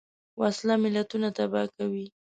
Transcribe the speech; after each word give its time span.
وسله 0.41 0.75
ملتونه 0.83 1.27
تباه 1.37 1.67
کوي 1.75 2.05